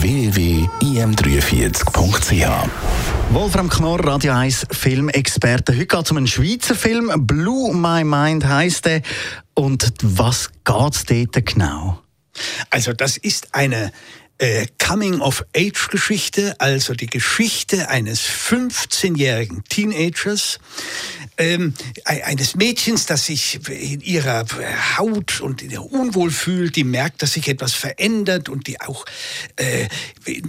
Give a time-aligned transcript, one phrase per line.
[0.00, 2.70] www.im43.ch
[3.30, 5.72] Wolfram Knorr, Radio 1 Filmexperte.
[5.72, 7.10] Heute geht es um einen Schweizer Film.
[7.26, 9.02] Blue My Mind heisst er.
[9.54, 12.00] Und was geht es dort genau?
[12.70, 13.90] Also das ist eine
[14.38, 20.60] äh, Coming-of-Age-Geschichte, also die Geschichte eines 15-jährigen Teenagers,
[21.36, 21.74] ähm,
[22.04, 24.44] eines Mädchens, das sich in ihrer
[24.96, 29.04] Haut und in der unwohl fühlt, die merkt, dass sich etwas verändert und die auch
[29.56, 29.88] äh,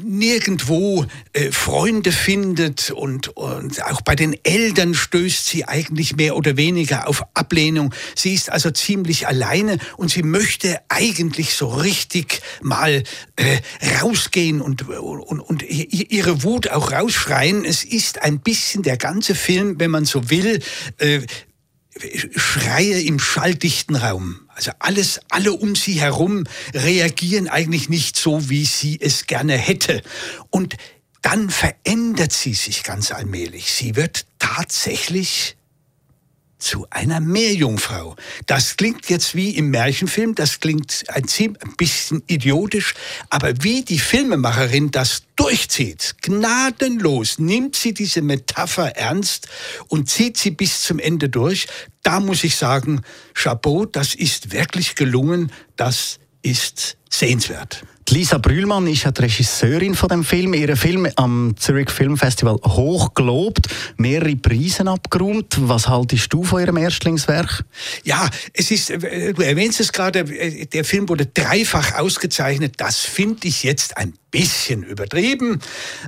[0.04, 6.58] nirgendwo äh, Freunde findet und, und auch bei den Eltern stößt sie eigentlich mehr oder
[6.58, 7.94] weniger auf Ablehnung.
[8.16, 13.04] Sie ist also ziemlich alleine und sie möchte eigentlich so richtig mal
[13.36, 17.66] äh, rausgehen und, und, und ihre Wut auch rausschreien.
[17.66, 20.62] Es ist ein bisschen der ganze Film, wenn man so will,
[20.98, 21.22] äh,
[22.36, 24.42] Schreie im schalldichten Raum.
[24.56, 30.02] Also alles, alle um sie herum reagieren eigentlich nicht so, wie sie es gerne hätte.
[30.50, 30.78] Und
[31.22, 33.72] dann verändert sie sich ganz allmählich.
[33.72, 35.58] Sie wird tatsächlich
[36.60, 38.16] zu einer Meerjungfrau.
[38.46, 41.26] Das klingt jetzt wie im Märchenfilm, das klingt ein,
[41.78, 42.94] bisschen idiotisch,
[43.30, 49.48] aber wie die Filmemacherin das durchzieht, gnadenlos, nimmt sie diese Metapher ernst
[49.88, 51.68] und zieht sie bis zum Ende durch,
[52.04, 53.02] da muss ich sagen,
[53.34, 57.84] Chapeau, das ist wirklich gelungen, das ist sehenswert.
[58.12, 60.54] Lisa Brühlmann ist die Regisseurin von dem Film.
[60.54, 65.58] Ihr Film am Zurich Film Festival hoch gelobt, mehrere Preise abgeräumt.
[65.60, 67.66] Was haltest du von ihrem Erstlingswerk?
[68.04, 72.76] Ja, es ist, äh, du erwähnst es gerade, äh, der Film wurde dreifach ausgezeichnet.
[72.78, 75.60] Das finde ich jetzt ein bisschen übertrieben,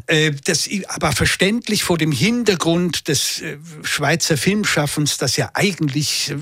[0.07, 6.35] äh, das aber verständlich vor dem Hintergrund des äh, Schweizer Filmschaffens, das ja eigentlich äh,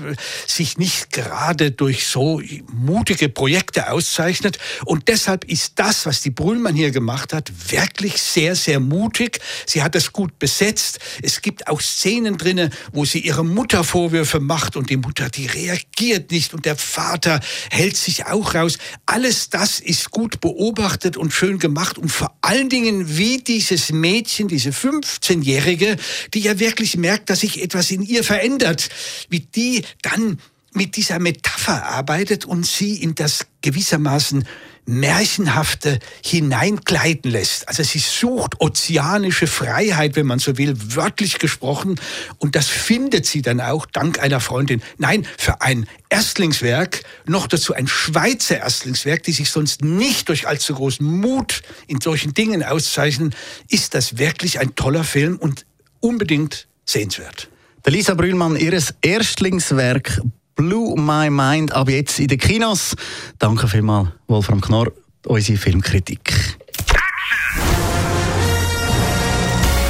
[0.46, 2.42] sich nicht gerade durch so
[2.72, 4.58] mutige Projekte auszeichnet.
[4.84, 9.40] Und deshalb ist das, was die Brüllmann hier gemacht hat, wirklich sehr, sehr mutig.
[9.66, 10.98] Sie hat es gut besetzt.
[11.22, 15.46] Es gibt auch Szenen drinne, wo sie ihrer Mutter Vorwürfe macht und die Mutter, die
[15.46, 17.40] reagiert nicht und der Vater
[17.70, 18.78] hält sich auch raus.
[19.06, 23.92] Alles das ist gut beobachtet und schön gemacht gemacht und vor allen Dingen wie dieses
[23.92, 25.96] Mädchen, diese 15-Jährige,
[26.34, 28.88] die ja wirklich merkt, dass sich etwas in ihr verändert,
[29.28, 30.38] wie die dann
[30.72, 34.44] mit dieser Metapher arbeitet und sie in das gewissermaßen
[34.86, 37.68] Märchenhafte hineingleiten lässt.
[37.68, 42.00] Also sie sucht ozeanische Freiheit, wenn man so will, wörtlich gesprochen.
[42.38, 44.82] Und das findet sie dann auch dank einer Freundin.
[44.98, 50.74] Nein, für ein Erstlingswerk, noch dazu ein Schweizer Erstlingswerk, die sich sonst nicht durch allzu
[50.74, 53.34] großen Mut in solchen Dingen auszeichnen,
[53.68, 55.66] ist das wirklich ein toller Film und
[56.00, 57.48] unbedingt sehenswert.
[57.84, 60.20] Der Lisa Brühlmann, ihres Erstlingswerk
[60.60, 62.94] Blue My Mind ab jetzt in den Kinos.
[63.38, 64.92] Danke vielmals, Wolfram Knorr,
[65.26, 66.58] unsere Filmkritik.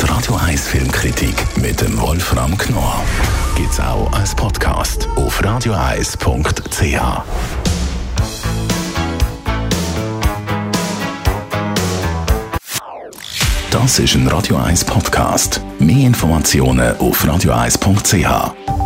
[0.01, 3.03] Die Radio 1 Filmkritik mit dem Wolfram Knorr
[3.57, 7.01] gibt es auch als Podcast auf radioeis.ch.
[13.73, 15.61] Das ist ein Radio 1 Podcast.
[15.81, 18.80] Mehr Informationen auf radioeis.ch.